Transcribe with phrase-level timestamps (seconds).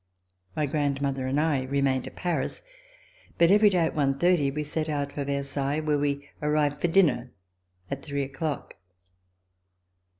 [0.55, 2.63] My grandmother and I remained at Paris,
[3.37, 6.87] but every day at one thirty we set out for Versailles where we arrived for
[6.87, 7.31] dinner
[7.91, 8.77] at three o'clock.